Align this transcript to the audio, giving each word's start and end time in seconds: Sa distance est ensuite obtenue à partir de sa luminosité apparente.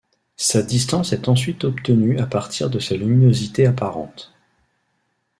Sa 0.37 0.63
distance 0.63 1.13
est 1.13 1.29
ensuite 1.29 1.63
obtenue 1.63 2.17
à 2.17 2.25
partir 2.25 2.71
de 2.71 2.79
sa 2.79 2.95
luminosité 2.97 3.67
apparente. 3.67 4.33